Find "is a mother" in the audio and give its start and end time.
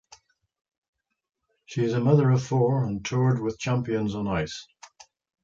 1.85-2.31